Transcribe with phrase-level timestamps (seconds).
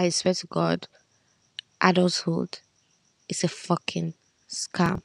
[0.00, 0.86] I swear to God,
[1.80, 2.60] adulthood
[3.28, 4.14] is a fucking
[4.48, 5.02] scam.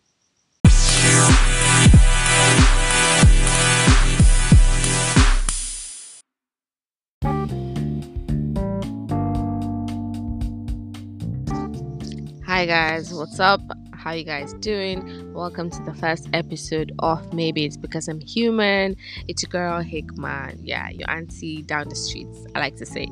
[12.45, 13.61] Hi guys, what's up?
[14.03, 15.33] How you guys doing?
[15.33, 18.97] Welcome to the first episode of Maybe It's Because I'm Human.
[19.29, 20.59] It's your girl Hickman.
[20.61, 23.07] Yeah, your auntie down the streets, I like to say.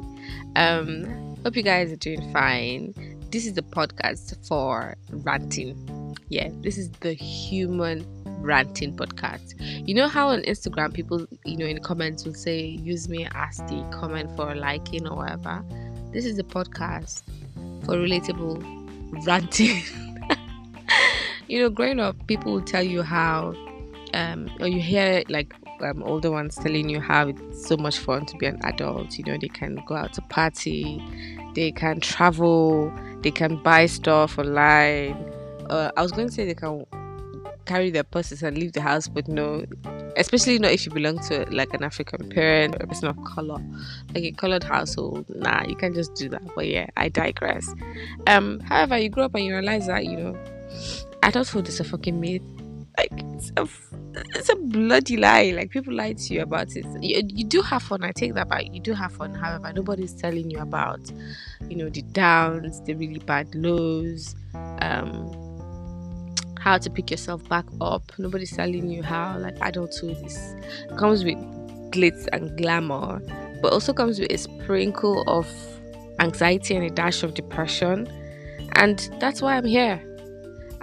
[0.58, 2.94] Um, hope you guys are doing fine.
[3.32, 6.18] This is the podcast for ranting.
[6.28, 8.06] Yeah, this is the human
[8.42, 9.54] ranting podcast.
[9.88, 13.30] You know how on Instagram people, you know, in the comments will say, use me
[13.34, 15.64] as the comment for liking or whatever.
[16.12, 17.22] This is the podcast
[17.86, 19.84] for relatable ranting.
[21.52, 23.54] you know, growing up, people will tell you how,
[24.14, 28.26] um, or you hear like um, older ones telling you how it's so much fun
[28.28, 29.18] to be an adult.
[29.18, 31.04] You know, they can go out to party,
[31.54, 32.90] they can travel,
[33.22, 35.14] they can buy stuff online.
[35.70, 36.86] Uh, I was going to say they can
[37.66, 39.66] carry their purses and leave the house, but no,
[40.16, 43.62] especially not if you belong to like an African parent or a person of color,
[44.16, 45.26] like a colored household.
[45.28, 46.44] Nah, you can't just do that.
[46.56, 47.68] But yeah, I digress.
[48.28, 50.38] Um, however, you grow up and you realize that you know,
[51.24, 52.42] adulthood is a fucking myth.
[52.98, 53.68] Like it's a,
[54.36, 55.54] it's a bloody lie.
[55.56, 56.86] Like people lie to you about it.
[57.02, 58.04] You, you do have fun.
[58.04, 58.66] I take that back.
[58.72, 59.34] You do have fun.
[59.34, 61.00] However, nobody's telling you about,
[61.70, 64.36] you know, the downs, the really bad lows.
[64.82, 65.32] Um,
[66.62, 68.04] how to pick yourself back up.
[68.20, 70.56] Nobody's telling you how like adulthood is
[70.98, 71.38] comes with
[71.92, 73.20] glitz and glamour,
[73.62, 75.48] but also comes with a sprinkle of
[76.20, 78.08] anxiety and a dash of depression.
[78.76, 80.11] And that's why I'm here.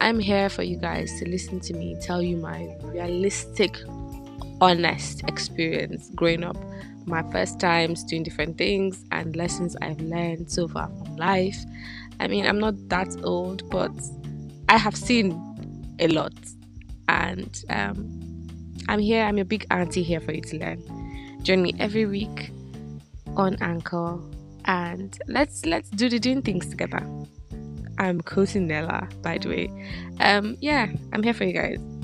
[0.01, 3.77] I'm here for you guys to listen to me tell you my realistic,
[4.61, 6.57] honest experience growing up,
[7.05, 11.59] my first times doing different things, and lessons I've learned so far from life.
[12.21, 13.91] I mean, I'm not that old, but
[14.69, 16.35] I have seen a lot.
[17.09, 18.47] And um,
[18.89, 21.39] I'm here, I'm your big auntie here for you to learn.
[21.43, 22.53] Join me every week
[23.37, 24.19] on Anchor
[24.65, 27.05] and let's let's do the doing things together.
[27.99, 29.71] I'm Cosinella, by the way.
[30.21, 31.98] Um, yeah, I'm here for you guys.